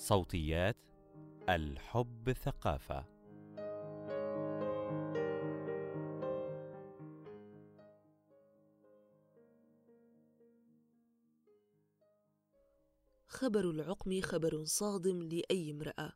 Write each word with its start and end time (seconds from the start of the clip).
صوتيات 0.00 0.76
الحب 1.48 2.32
ثقافة. 2.32 3.04
خبر 13.26 13.70
العقم 13.70 14.20
خبر 14.20 14.64
صادم 14.64 15.22
لأي 15.22 15.70
امرأة. 15.70 16.12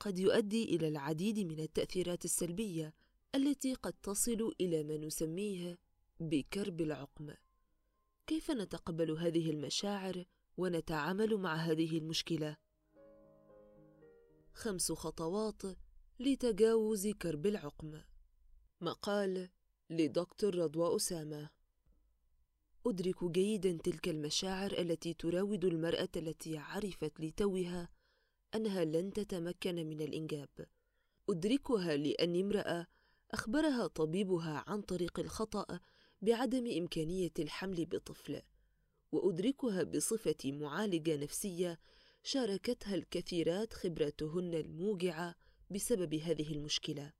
قد 0.00 0.18
يؤدي 0.18 0.64
إلى 0.76 0.88
العديد 0.88 1.38
من 1.38 1.60
التأثيرات 1.60 2.24
السلبية 2.24 2.94
التي 3.34 3.74
قد 3.74 3.92
تصل 3.92 4.52
إلى 4.60 4.82
ما 4.82 4.96
نسميه 4.96 5.78
بكرب 6.20 6.80
العقم. 6.80 7.34
كيف 8.26 8.50
نتقبل 8.50 9.10
هذه 9.10 9.50
المشاعر 9.50 10.24
ونتعامل 10.56 11.36
مع 11.36 11.54
هذه 11.54 11.98
المشكلة؟ 11.98 12.61
خمس 14.54 14.92
خطوات 14.92 15.62
لتجاوز 16.20 17.06
كرب 17.08 17.46
العقم. 17.46 18.00
مقال 18.80 19.48
لدكتور 19.90 20.54
رضوى 20.54 20.96
أسامة. 20.96 21.50
أدرك 22.86 23.24
جيدا 23.24 23.78
تلك 23.84 24.08
المشاعر 24.08 24.72
التي 24.72 25.14
تراود 25.14 25.64
المرأة 25.64 26.08
التي 26.16 26.58
عرفت 26.58 27.20
لتوها 27.20 27.88
أنها 28.54 28.84
لن 28.84 29.12
تتمكن 29.12 29.74
من 29.74 30.00
الإنجاب. 30.00 30.48
أدركها 31.30 31.96
لأني 31.96 32.40
امرأة 32.40 32.86
أخبرها 33.30 33.86
طبيبها 33.86 34.64
عن 34.66 34.82
طريق 34.82 35.20
الخطأ 35.20 35.80
بعدم 36.22 36.66
إمكانية 36.78 37.32
الحمل 37.38 37.86
بطفل 37.86 38.42
وأدركها 39.12 39.82
بصفتي 39.82 40.52
معالجة 40.52 41.16
نفسية 41.16 41.78
شاركتها 42.24 42.94
الكثيرات 42.94 43.72
خبرتهن 43.72 44.54
الموجعة 44.54 45.34
بسبب 45.70 46.14
هذه 46.14 46.52
المشكلة. 46.52 47.12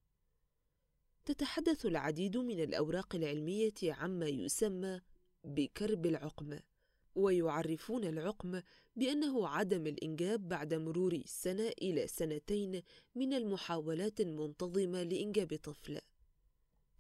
تتحدث 1.24 1.86
العديد 1.86 2.36
من 2.36 2.60
الأوراق 2.60 3.14
العلمية 3.14 3.74
عما 3.82 4.26
يسمى 4.26 5.00
بكرب 5.44 6.06
العقم 6.06 6.58
ويعرفون 7.14 8.04
العقم 8.04 8.62
بأنه 8.96 9.48
عدم 9.48 9.86
الإنجاب 9.86 10.48
بعد 10.48 10.74
مرور 10.74 11.22
سنة 11.26 11.68
إلى 11.82 12.06
سنتين 12.06 12.82
من 13.14 13.32
المحاولات 13.32 14.20
المنتظمة 14.20 15.02
لإنجاب 15.02 15.56
طفل. 15.62 16.00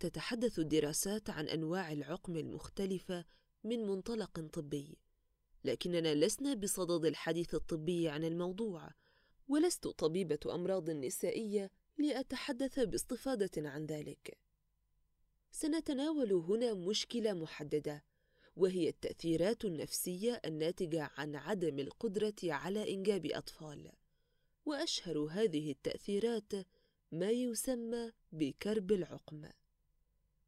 تتحدث 0.00 0.58
الدراسات 0.58 1.30
عن 1.30 1.48
أنواع 1.48 1.92
العقم 1.92 2.36
المختلفة 2.36 3.24
من 3.64 3.86
منطلق 3.86 4.40
طبي. 4.40 4.98
لكننا 5.64 6.14
لسنا 6.14 6.54
بصدد 6.54 7.04
الحديث 7.04 7.54
الطبي 7.54 8.08
عن 8.08 8.24
الموضوع 8.24 8.90
ولست 9.48 9.86
طبيبة 9.86 10.38
أمراض 10.46 10.90
نسائية 10.90 11.70
لأتحدث 11.98 12.80
باستفاضه 12.80 13.50
عن 13.56 13.86
ذلك. 13.86 14.38
سنتناول 15.50 16.32
هنا 16.32 16.74
مشكلة 16.74 17.32
محددة 17.32 18.04
وهي 18.56 18.88
التأثيرات 18.88 19.64
النفسية 19.64 20.40
الناتجة 20.44 21.10
عن 21.16 21.36
عدم 21.36 21.78
القدرة 21.78 22.34
على 22.44 22.94
إنجاب 22.94 23.26
أطفال. 23.26 23.92
وأشهر 24.64 25.18
هذه 25.18 25.70
التأثيرات 25.70 26.52
ما 27.12 27.30
يسمى 27.30 28.12
بكرب 28.32 28.92
العقم. 28.92 29.48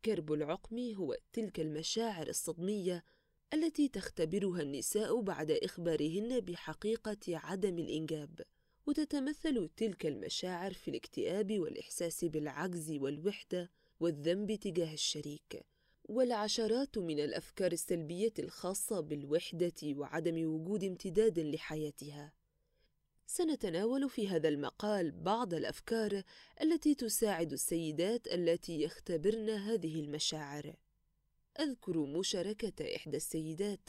كرب 0.05 0.33
العقم 0.33 0.95
هو 0.95 1.17
تلك 1.33 1.61
المشاعر 1.61 2.29
الصدمية 2.29 3.05
التي 3.53 3.89
تختبرها 3.89 4.63
النساء 4.63 5.21
بعد 5.21 5.51
إخبارهن 5.51 6.41
بحقيقة 6.41 7.19
عدم 7.29 7.79
الإنجاب 7.79 8.41
وتتمثل 8.87 9.69
تلك 9.77 10.07
المشاعر 10.07 10.73
في 10.73 10.89
الاكتئاب 10.89 11.59
والإحساس 11.59 12.25
بالعجز 12.25 12.91
والوحدة 12.91 13.71
والذنب 14.01 14.55
تجاه 14.55 14.93
الشريك. 14.93 15.65
والعشرات 16.05 16.99
من 16.99 17.21
الأفكار 17.21 17.73
السلبية 17.73 18.33
الخاصة 18.39 19.01
بالوحدة 19.01 19.75
وعدم 19.85 20.47
وجود 20.55 20.85
امتداد 20.85 21.39
لحياتها. 21.39 22.33
سنتناول 23.27 24.11
في 24.11 24.29
هذا 24.29 24.49
المقال 24.49 25.11
بعض 25.11 25.55
الأفكار 25.55 26.23
التي 26.63 26.95
تساعد 26.95 27.53
السيدات 27.53 28.27
التي 28.27 28.83
يختبرن 28.83 29.51
هذه 29.51 30.01
المشاعر. 30.01 30.75
أذكر 31.61 32.07
مشاركة 32.07 32.97
إحدى 32.97 33.17
السيدات 33.17 33.89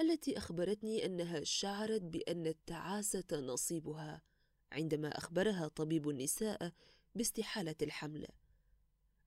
التي 0.00 0.38
أخبرتني 0.38 1.06
أنها 1.06 1.44
شعرت 1.44 2.02
بأن 2.02 2.46
التعاسة 2.46 3.24
نصيبها 3.32 4.22
عندما 4.72 5.08
أخبرها 5.08 5.68
طبيب 5.68 6.08
النساء 6.08 6.72
باستحالة 7.14 7.74
الحمل. 7.82 8.26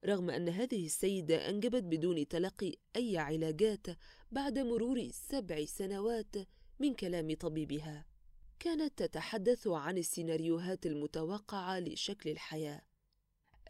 رغم 0.04 0.30
أن 0.30 0.48
هذه 0.48 0.86
السيدة 0.86 1.48
أنجبت 1.48 1.82
بدون 1.82 2.28
تلقي 2.28 2.74
أي 2.96 3.18
علاجات 3.18 3.86
بعد 4.30 4.58
مرور 4.58 5.08
سبع 5.10 5.64
سنوات 5.64 6.36
من 6.80 6.94
كلام 6.94 7.34
طبيبها 7.34 8.06
كانت 8.58 8.98
تتحدث 9.02 9.66
عن 9.66 9.98
السيناريوهات 9.98 10.86
المتوقعة 10.86 11.80
لشكل 11.80 12.30
الحياة. 12.30 12.82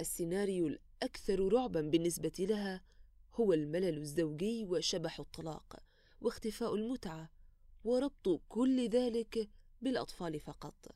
السيناريو 0.00 0.66
الأكثر 0.66 1.52
رعبا 1.52 1.80
بالنسبة 1.80 2.32
لها 2.38 2.88
هو 3.41 3.53
الملل 3.53 3.99
الزوجي 3.99 4.65
وشبح 4.65 5.21
الطلاق 5.21 5.76
واختفاء 6.21 6.75
المتعة 6.75 7.31
وربط 7.84 8.43
كل 8.49 8.88
ذلك 8.88 9.49
بالأطفال 9.82 10.41
فقط. 10.41 10.94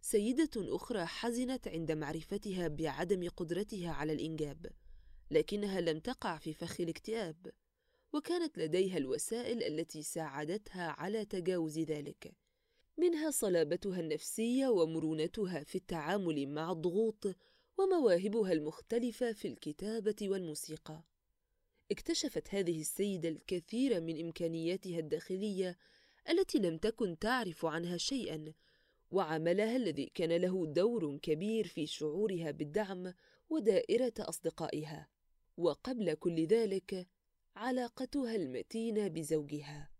سيدة 0.00 0.50
أخرى 0.56 1.06
حزنت 1.06 1.68
عند 1.68 1.92
معرفتها 1.92 2.68
بعدم 2.68 3.28
قدرتها 3.28 3.90
على 3.90 4.12
الإنجاب 4.12 4.66
لكنها 5.30 5.80
لم 5.80 5.98
تقع 5.98 6.38
في 6.38 6.52
فخ 6.52 6.80
الاكتئاب 6.80 7.50
وكانت 8.12 8.58
لديها 8.58 8.96
الوسائل 8.96 9.62
التي 9.62 10.02
ساعدتها 10.02 10.88
على 10.88 11.24
تجاوز 11.24 11.78
ذلك. 11.78 12.34
منها 12.96 13.30
صلابتها 13.30 14.00
النفسية 14.00 14.68
ومرونتها 14.68 15.62
في 15.62 15.74
التعامل 15.74 16.48
مع 16.48 16.72
الضغوط 16.72 17.26
ومواهبها 17.78 18.52
المختلفة 18.52 19.32
في 19.32 19.48
الكتابة 19.48 20.16
والموسيقى. 20.22 21.02
اكتشفت 21.90 22.54
هذه 22.54 22.80
السيدة 22.80 23.28
الكثير 23.28 24.00
من 24.00 24.20
إمكانياتها 24.20 24.98
الداخلية 24.98 25.78
التي 26.28 26.58
لم 26.58 26.78
تكن 26.78 27.18
تعرف 27.18 27.64
عنها 27.64 27.96
شيئا 27.96 28.52
وعملها 29.10 29.76
الذي 29.76 30.06
كان 30.06 30.32
له 30.32 30.66
دور 30.66 31.18
كبير 31.18 31.66
في 31.66 31.86
شعورها 31.86 32.50
بالدعم 32.50 33.14
ودائرة 33.50 34.12
أصدقائها. 34.18 35.08
وقبل 35.56 36.14
كل 36.14 36.46
ذلك 36.46 37.08
علاقتها 37.56 38.34
المتينة 38.34 39.08
بزوجها. 39.08 39.90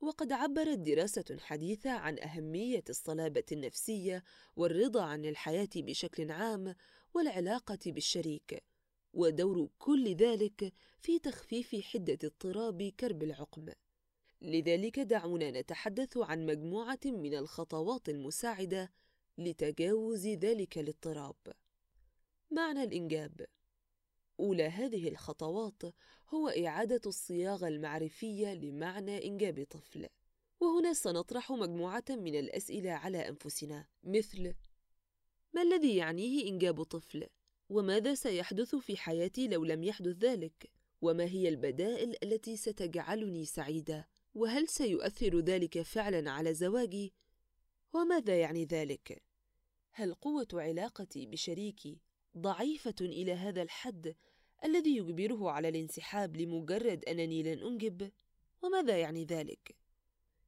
وقد 0.00 0.32
عبرت 0.32 0.78
دراسة 0.78 1.36
حديثة 1.40 1.90
عن 1.90 2.18
أهمية 2.18 2.84
الصلابة 2.88 3.44
النفسية 3.52 4.24
والرضا 4.56 5.02
عن 5.02 5.24
الحياة 5.24 5.68
بشكل 5.76 6.30
عام 6.30 6.74
والعلاقة 7.14 7.78
بالشريك. 7.86 8.64
ودور 9.14 9.68
كل 9.78 10.14
ذلك 10.14 10.72
في 10.98 11.18
تخفيف 11.18 11.74
حدة 11.74 12.18
اضطراب 12.24 12.82
كرب 12.82 13.22
العقم. 13.22 13.66
لذلك 14.42 15.00
دعونا 15.00 15.50
نتحدث 15.50 16.16
عن 16.16 16.46
مجموعة 16.46 17.00
من 17.04 17.34
الخطوات 17.34 18.08
المساعدة 18.08 18.92
لتجاوز 19.38 20.26
ذلك 20.26 20.78
الاضطراب. 20.78 21.36
معنى 22.50 22.82
الإنجاب. 22.82 23.46
أولى 24.40 24.64
هذه 24.64 25.08
الخطوات 25.08 25.82
هو 26.28 26.48
إعادة 26.48 27.00
الصياغة 27.06 27.68
المعرفية 27.68 28.54
لمعنى 28.54 29.26
إنجاب 29.26 29.66
طفل. 29.70 30.08
وهنا 30.60 30.92
سنطرح 30.92 31.52
مجموعة 31.52 32.04
من 32.10 32.38
الأسئلة 32.38 32.90
على 32.90 33.28
أنفسنا 33.28 33.86
مثل 34.04 34.54
ما 35.52 35.62
الذي 35.62 35.96
يعنيه 35.96 36.48
إنجاب 36.48 36.82
طفل؟ 36.82 37.26
وماذا 37.68 38.14
سيحدث 38.14 38.74
في 38.74 38.96
حياتي 38.96 39.48
لو 39.48 39.64
لم 39.64 39.84
يحدث 39.84 40.16
ذلك؟ 40.16 40.70
وما 41.02 41.24
هي 41.24 41.48
البدائل 41.48 42.16
التي 42.22 42.56
ستجعلني 42.56 43.44
سعيدة؟ 43.44 44.08
وهل 44.34 44.68
سيؤثر 44.68 45.38
ذلك 45.40 45.82
فعلا 45.82 46.30
على 46.30 46.54
زواجي؟ 46.54 47.12
وماذا 47.92 48.40
يعني 48.40 48.64
ذلك؟ 48.64 49.22
هل 49.92 50.14
قوة 50.14 50.48
علاقتي 50.52 51.26
بشريكي 51.26 52.00
ضعيفة 52.38 52.94
إلى 53.00 53.32
هذا 53.32 53.62
الحد 53.62 54.14
الذي 54.64 54.96
يجبره 54.96 55.50
على 55.50 55.68
الانسحاب 55.68 56.36
لمجرد 56.36 57.04
أنني 57.04 57.42
لن 57.42 57.66
أنجب؟ 57.66 58.10
وماذا 58.62 58.98
يعني 58.98 59.24
ذلك؟ 59.24 59.76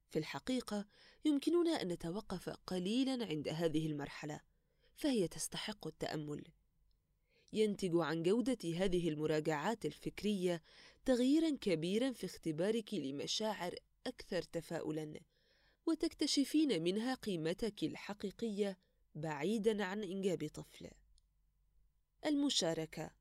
في 0.09 0.19
الحقيقة 0.19 0.85
يمكننا 1.25 1.81
أن 1.81 1.87
نتوقف 1.87 2.49
قليلا 2.49 3.25
عند 3.25 3.47
هذه 3.47 3.87
المرحلة 3.87 4.41
فهي 4.95 5.27
تستحق 5.27 5.87
التأمل. 5.87 6.43
ينتج 7.53 7.91
عن 7.95 8.23
جودة 8.23 8.57
هذه 8.75 9.09
المراجعات 9.09 9.85
الفكرية 9.85 10.61
تغييرا 11.05 11.57
كبيرا 11.61 12.11
في 12.11 12.25
اختبارك 12.25 12.93
لمشاعر 12.93 13.75
أكثر 14.07 14.41
تفاؤلا 14.41 15.19
وتكتشفين 15.85 16.83
منها 16.83 17.13
قيمتك 17.13 17.83
الحقيقية 17.83 18.77
بعيداً 19.15 19.83
عن 19.83 20.03
إنجاب 20.03 20.49
طفل. 20.53 20.89
المشاركة 22.25 23.11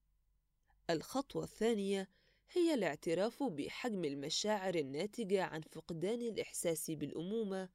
الخطوة 0.90 1.44
الثانية 1.44 2.08
هي 2.52 2.74
الاعتراف 2.74 3.42
بحجم 3.42 4.04
المشاعر 4.04 4.74
الناتجة 4.74 5.44
عن 5.44 5.60
فقدان 5.60 6.22
الإحساس 6.22 6.90
بالأمومة 6.90 7.68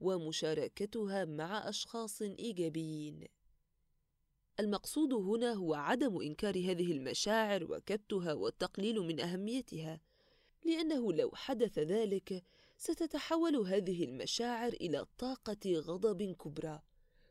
ومشاركتها 0.00 1.24
مع 1.24 1.68
أشخاص 1.68 2.22
إيجابيين. 2.22 3.24
المقصود 4.60 5.12
هنا 5.12 5.52
هو 5.52 5.74
عدم 5.74 6.20
إنكار 6.20 6.54
هذه 6.54 6.92
المشاعر 6.92 7.64
وكبتها 7.72 8.32
والتقليل 8.32 9.00
من 9.00 9.20
أهميتها، 9.20 10.00
لأنه 10.64 11.12
لو 11.12 11.30
حدث 11.34 11.78
ذلك 11.78 12.44
ستتحول 12.76 13.56
هذه 13.56 14.04
المشاعر 14.04 14.72
إلى 14.72 15.06
طاقة 15.18 15.72
غضب 15.74 16.22
كبرى 16.22 16.82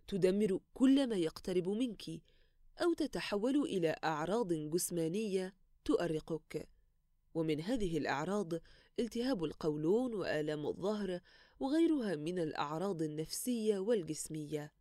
تدمر 0.07 0.59
كل 0.73 1.07
ما 1.07 1.15
يقترب 1.15 1.69
منك 1.69 2.03
أو 2.81 2.93
تتحول 2.93 3.55
إلى 3.61 3.95
أعراض 4.03 4.53
جسمانية 4.53 5.53
تؤرقك. 5.85 6.69
ومن 7.33 7.61
هذه 7.61 7.97
الأعراض 7.97 8.53
التهاب 8.99 9.43
القولون 9.43 10.13
وآلام 10.13 10.65
الظهر 10.65 11.19
وغيرها 11.59 12.15
من 12.15 12.39
الأعراض 12.39 13.01
النفسية 13.01 13.79
والجسمية. 13.79 14.71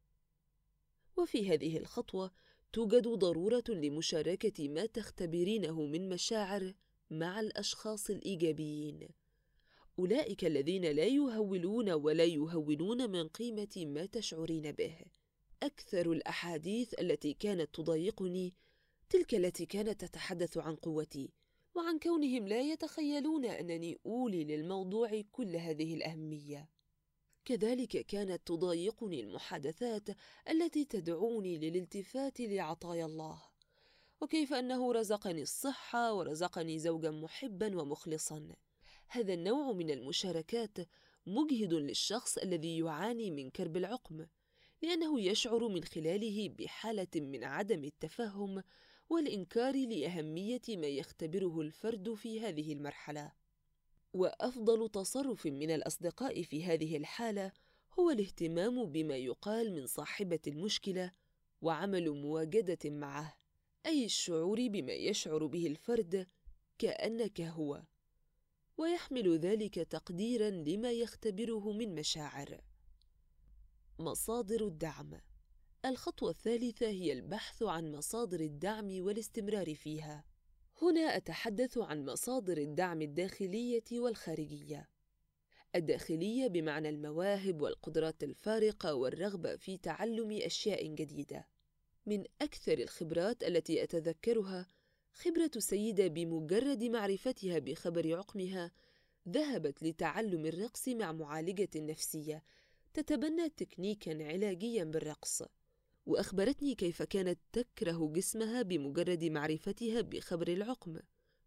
وفي 1.23 1.51
هذه 1.51 1.77
الخطوة 1.77 2.31
توجد 2.73 3.09
ضرورة 3.09 3.65
لمشاركة 3.69 4.69
ما 4.69 4.87
تختبرينه 4.87 5.83
من 5.83 6.09
مشاعر 6.09 6.75
مع 7.11 7.41
الأشخاص 7.41 8.11
الإيجابيين. 8.11 9.09
أولئك 9.99 10.45
الذين 10.45 10.85
لا 10.85 11.05
يهولون 11.05 11.91
ولا 11.91 12.25
يهونون 12.25 13.11
من 13.11 13.29
قيمة 13.29 13.77
ما 13.77 14.07
تشعرين 14.07 14.73
به. 14.73 14.97
أكثر 15.63 16.13
الأحاديث 16.13 17.01
التي 17.01 17.35
كانت 17.35 17.75
تضايقني 17.75 18.55
تلك 19.11 19.35
التي 19.35 19.67
كانت 19.67 20.05
تتحدث 20.05 20.59
عن 20.59 20.77
قوتي 20.77 21.31
وعن 21.75 21.99
كونهم 21.99 22.49
لا 22.49 22.61
يتخيلون 22.61 23.45
أنني 23.45 23.99
أولي 24.07 24.45
للموضوع 24.45 25.23
كل 25.33 25.57
هذه 25.57 25.95
الأهمية. 25.95 26.69
كذلك 27.45 28.07
كانت 28.07 28.47
تضايقني 28.47 29.21
المحادثات 29.21 30.09
التي 30.51 30.85
تدعوني 30.85 31.59
للالتفات 31.59 32.41
لعطايا 32.41 33.07
الله 33.07 33.43
وكيف 34.21 34.53
أنه 34.53 34.93
رزقني 34.93 35.43
الصحة 35.43 36.15
ورزقني 36.15 36.79
زوجا 36.79 37.11
محبا 37.11 37.81
ومخلصا 37.81 38.49
هذا 39.09 39.35
النوع 39.35 39.73
من 39.73 39.91
المشاركات 39.91 40.79
مجهد 41.27 41.75
للشخص 41.75 42.39
الذي 42.39 42.79
يعاني 42.79 43.31
من 43.31 43.51
كرب 43.51 43.77
العقم 43.77 44.27
لأنه 44.83 45.21
يشعر 45.21 45.69
من 45.69 45.85
خلاله 45.85 46.49
بحالة 46.49 47.09
من 47.17 47.45
عدم 47.45 47.85
التفهم 47.85 48.63
والإنكار 49.11 49.87
لأهمية 49.87 50.63
ما 50.69 50.87
يختبره 50.87 51.61
الفرد 51.61 52.15
في 52.15 52.41
هذه 52.41 52.73
المرحلة. 52.73 53.33
وأفضل 54.13 54.89
تصرف 54.89 55.47
من 55.47 55.71
الأصدقاء 55.71 56.43
في 56.43 56.65
هذه 56.65 56.97
الحالة 56.97 57.53
هو 57.99 58.11
الاهتمام 58.11 58.85
بما 58.85 59.17
يقال 59.17 59.75
من 59.75 59.87
صاحبة 59.87 60.41
المشكلة 60.47 61.13
وعمل 61.63 62.11
مواجدة 62.11 62.91
معه، 62.91 63.37
أي 63.87 64.05
الشعور 64.05 64.69
بما 64.69 64.93
يشعر 64.93 65.47
به 65.47 65.67
الفرد 65.67 66.27
كأنك 66.79 67.41
هو، 67.41 67.83
ويحمل 68.79 69.39
ذلك 69.39 69.75
تقديرا 69.75 70.51
لما 70.51 70.91
يختبره 70.91 71.73
من 71.73 71.95
مشاعر. 71.95 72.61
مصادر 73.99 74.67
الدعم 74.67 75.21
الخطوة 75.85 76.31
الثالثة 76.31 76.87
هي 76.87 77.13
البحث 77.13 77.63
عن 77.63 77.93
مصادر 77.93 78.41
الدعم 78.41 79.03
والاستمرار 79.03 79.75
فيها. 79.75 80.25
هنا 80.83 81.17
أتحدث 81.17 81.79
عن 81.79 82.05
مصادر 82.05 82.59
الدعم 82.59 83.03
الداخلية 83.03 83.85
والخارجية. 83.93 84.89
الداخلية 85.75 86.47
بمعنى 86.47 86.89
المواهب 86.89 87.63
والقدرات 87.63 88.25
الفارقة 88.25 88.95
والرغبة 88.95 89.57
في 89.57 89.79
تعلم 89.79 90.33
أشياء 90.33 90.87
جديدة. 90.87 91.49
من 92.07 92.25
أكثر 92.41 92.79
الخبرات 92.79 93.43
التي 93.45 93.83
أتذكرها 93.83 94.67
خبرة 95.13 95.51
سيدة 95.59 96.07
بمجرد 96.07 96.85
معرفتها 96.85 97.59
بخبر 97.59 98.17
عقمها 98.17 98.73
ذهبت 99.29 99.83
لتعلم 99.83 100.47
الرقص 100.47 100.89
مع 100.89 101.13
معالجة 101.13 101.71
نفسية 101.77 102.43
تتبنى 102.95 103.49
تكنيكا 103.49 104.29
علاجيا 104.29 104.85
بالرقص 104.85 105.43
وأخبرتني 106.07 106.75
كيف 106.75 107.03
كانت 107.03 107.39
تكره 107.53 108.13
جسمها 108.13 108.63
بمجرد 108.63 109.25
معرفتها 109.25 110.01
بخبر 110.01 110.49
العقم 110.49 110.99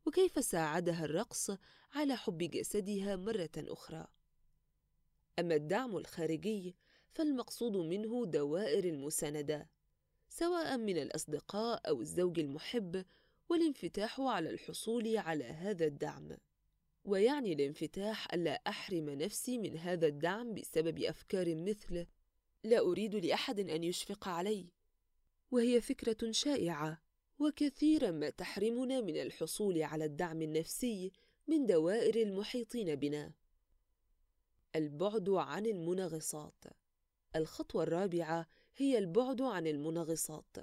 وكيف 0.06 0.46
ساعدها 0.46 1.06
الرقص 1.06 1.52
على 1.94 2.16
حب 2.16 2.38
جسدها 2.38 3.16
مرة 3.16 3.50
أخرى. 3.58 4.08
أما 5.40 5.56
الدعم 5.56 5.98
الخارجي 5.98 6.76
فالمقصود 7.12 7.78
منه 7.78 8.26
دوائر 8.26 8.84
المساندة 8.84 9.70
سواء 10.30 10.78
من 10.78 10.98
الأصدقاء 10.98 11.90
أو 11.90 12.02
الزوج 12.02 12.40
المحب 12.40 13.06
والانفتاح 13.50 14.22
على 14.22 14.50
الحصول 14.50 15.18
على 15.18 15.44
هذا 15.44 15.86
الدعم. 15.86 16.38
ويعني 17.06 17.54
الانفتاح 17.54 18.34
ألا 18.34 18.62
أحرم 18.68 19.10
نفسي 19.10 19.58
من 19.58 19.78
هذا 19.78 20.08
الدعم 20.08 20.54
بسبب 20.54 21.00
أفكار 21.00 21.56
مثل 21.56 22.06
لا 22.66 22.80
أريد 22.80 23.16
لأحد 23.16 23.60
أن 23.60 23.84
يشفق 23.84 24.28
علي. 24.28 24.70
وهي 25.52 25.82
فكرة 25.82 26.32
شائعة 26.32 27.02
وكثيرا 27.40 28.12
ما 28.12 28.30
تحرمنا 28.30 29.02
من 29.02 29.22
الحصول 29.22 29.82
على 29.84 30.06
الدعم 30.06 30.42
النفسي 30.42 31.12
من 31.48 31.66
دوائر 31.66 32.16
المحيطين 32.16 32.96
بنا. 32.96 33.34
البعد 34.76 35.30
عن 35.30 35.66
المنغصات. 35.66 36.64
الخطوة 37.36 37.84
الرابعة 37.84 38.48
هي 38.78 38.98
البعد 38.98 39.42
عن 39.42 39.68
المنغصات 39.68 40.58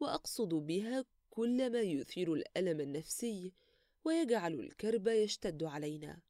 وأقصد 0.00 0.54
بها 0.54 1.04
كل 1.30 1.72
ما 1.72 1.80
يثير 1.80 2.34
الألم 2.34 2.80
النفسي 2.80 3.52
ويجعل 4.04 4.54
الكرب 4.54 5.08
يشتد 5.08 5.62
علينا. 5.62 6.20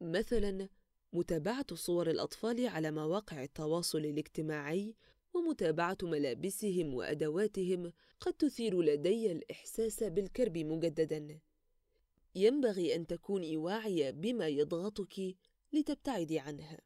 مثلا 0.00 0.68
متابعة 1.12 1.74
صور 1.74 2.10
الأطفال 2.10 2.66
على 2.66 2.90
مواقع 2.90 3.42
التواصل 3.42 3.98
الاجتماعي 3.98 4.94
ومتابعة 5.34 5.98
ملابسهم 6.02 6.94
وأدواتهم 6.94 7.92
قد 8.20 8.32
تثير 8.32 8.82
لدي 8.82 9.32
الإحساس 9.32 10.02
بالكرب 10.02 10.58
مجددا. 10.58 11.40
ينبغي 12.34 12.94
أن 12.94 13.06
تكوني 13.06 13.56
واعية 13.56 14.10
بما 14.10 14.48
يضغطك 14.48 15.36
لتبتعدي 15.72 16.38
عنه. 16.38 16.78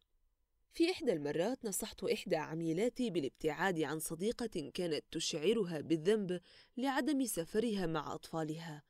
في 0.76 0.90
إحدى 0.90 1.12
المرات 1.12 1.64
نصحت 1.64 2.04
إحدى 2.04 2.36
عميلاتي 2.36 3.10
بالابتعاد 3.10 3.80
عن 3.80 3.98
صديقة 3.98 4.70
كانت 4.74 5.04
تشعرها 5.10 5.80
بالذنب 5.80 6.40
لعدم 6.76 7.24
سفرها 7.24 7.86
مع 7.86 8.14
أطفالها 8.14 8.82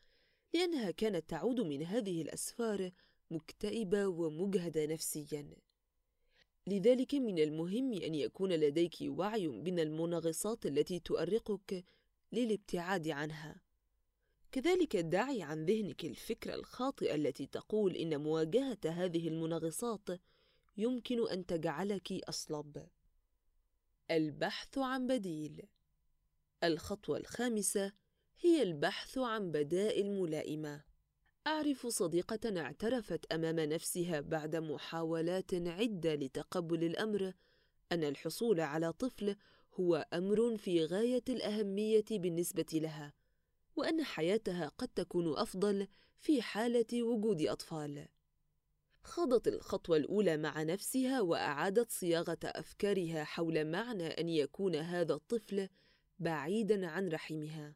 لأنها 0.54 0.90
كانت 0.90 1.30
تعود 1.30 1.60
من 1.60 1.82
هذه 1.82 2.22
الأسفار 2.22 2.90
مكتئبة 3.30 4.06
ومجهدة 4.06 4.86
نفسيا. 4.86 5.50
لذلك 6.66 7.14
من 7.14 7.38
المهم 7.38 7.92
أن 7.92 8.14
يكون 8.14 8.52
لديك 8.52 8.96
وعي 9.02 9.48
من 9.48 9.78
المنغصات 9.80 10.66
التي 10.66 10.98
تؤرقك 10.98 11.84
للابتعاد 12.32 13.08
عنها. 13.08 13.60
كذلك 14.52 14.96
دعي 14.96 15.42
عن 15.42 15.64
ذهنك 15.66 16.04
الفكرة 16.04 16.54
الخاطئة 16.54 17.14
التي 17.14 17.46
تقول 17.46 17.96
إن 17.96 18.20
مواجهة 18.20 18.78
هذه 18.84 19.28
المنغصات 19.28 20.08
يمكن 20.76 21.28
أن 21.28 21.46
تجعلك 21.46 22.12
أصلب. 22.12 22.88
البحث 24.10 24.78
عن 24.78 25.06
بديل. 25.06 25.68
الخطوة 26.64 27.18
الخامسة 27.18 27.92
هي 28.40 28.62
البحث 28.62 29.18
عن 29.18 29.52
بدائل 29.52 30.10
ملائمة. 30.10 30.84
أعرف 31.46 31.86
صديقة 31.86 32.60
اعترفت 32.60 33.32
أمام 33.32 33.60
نفسها 33.60 34.20
بعد 34.20 34.56
محاولات 34.56 35.54
عدة 35.54 36.14
لتقبل 36.14 36.84
الأمر 36.84 37.32
أن 37.92 38.04
الحصول 38.04 38.60
على 38.60 38.92
طفل 38.92 39.36
هو 39.74 40.06
أمر 40.12 40.56
في 40.56 40.84
غاية 40.84 41.24
الأهمية 41.28 42.04
بالنسبة 42.10 42.66
لها، 42.72 43.12
وأن 43.76 44.04
حياتها 44.04 44.68
قد 44.78 44.88
تكون 44.88 45.38
أفضل 45.38 45.86
في 46.18 46.42
حالة 46.42 47.02
وجود 47.02 47.42
أطفال. 47.42 48.08
خاضت 49.02 49.48
الخطوة 49.48 49.96
الأولى 49.96 50.36
مع 50.36 50.62
نفسها 50.62 51.20
وأعادت 51.20 51.90
صياغة 51.90 52.38
أفكارها 52.44 53.24
حول 53.24 53.64
معنى 53.64 54.06
أن 54.06 54.28
يكون 54.28 54.74
هذا 54.76 55.14
الطفل 55.14 55.68
بعيدًا 56.18 56.86
عن 56.86 57.08
رحمها. 57.08 57.74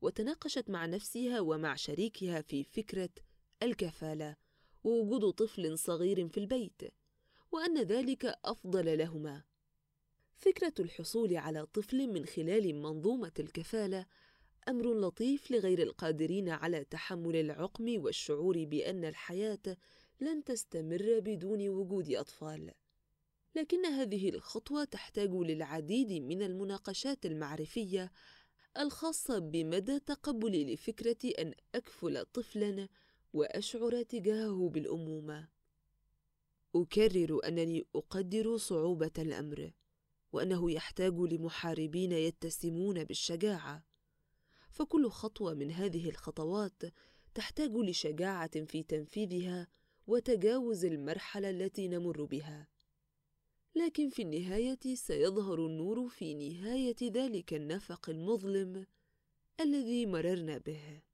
وتناقشت 0.00 0.70
مع 0.70 0.86
نفسها 0.86 1.40
ومع 1.40 1.74
شريكها 1.74 2.40
في 2.40 2.64
فكرة 2.64 3.10
الكفالة 3.62 4.36
ووجود 4.84 5.30
طفل 5.30 5.78
صغير 5.78 6.28
في 6.28 6.40
البيت 6.40 6.82
وأن 7.52 7.82
ذلك 7.82 8.24
أفضل 8.44 8.98
لهما. 8.98 9.42
فكرة 10.36 10.74
الحصول 10.80 11.36
على 11.36 11.66
طفل 11.66 12.06
من 12.06 12.26
خلال 12.26 12.74
منظومة 12.74 13.32
الكفالة 13.38 14.06
أمر 14.68 15.00
لطيف 15.00 15.50
لغير 15.50 15.82
القادرين 15.82 16.48
على 16.48 16.84
تحمل 16.84 17.36
العقم 17.36 18.04
والشعور 18.04 18.64
بأن 18.64 19.04
الحياة 19.04 19.76
لن 20.20 20.44
تستمر 20.44 21.20
بدون 21.20 21.68
وجود 21.68 22.10
أطفال. 22.10 22.72
لكن 23.54 23.86
هذه 23.86 24.28
الخطوة 24.28 24.84
تحتاج 24.84 25.30
للعديد 25.30 26.12
من 26.12 26.42
المناقشات 26.42 27.26
المعرفية 27.26 28.12
الخاصة 28.76 29.38
بمدى 29.38 29.98
تقبلي 29.98 30.74
لفكرة 30.74 31.30
أن 31.38 31.54
أكفل 31.74 32.24
طفلا 32.24 32.88
وأشعر 33.32 34.02
تجاهه 34.02 34.68
بالأمومة. 34.68 35.48
أكرر 36.74 37.40
أنني 37.44 37.86
أقدر 37.94 38.56
صعوبة 38.56 39.10
الأمر 39.18 39.72
وأنه 40.32 40.70
يحتاج 40.70 41.14
لمحاربين 41.18 42.12
يتسمون 42.12 43.04
بالشجاعة. 43.04 43.84
فكل 44.70 45.10
خطوة 45.10 45.54
من 45.54 45.70
هذه 45.70 46.08
الخطوات 46.08 46.82
تحتاج 47.34 47.76
لشجاعة 47.76 48.64
في 48.64 48.82
تنفيذها 48.82 49.68
وتجاوز 50.06 50.84
المرحلة 50.84 51.50
التي 51.50 51.88
نمر 51.88 52.24
بها. 52.24 52.68
لكن 53.78 54.08
في 54.08 54.22
النهاية 54.22 54.94
سيظهر 54.94 55.66
النور 55.66 56.08
في 56.08 56.34
نهاية 56.34 56.96
ذلك 57.02 57.54
النفق 57.54 58.10
المظلم 58.10 58.86
الذي 59.60 60.06
مررنا 60.06 60.58
به. 60.58 61.07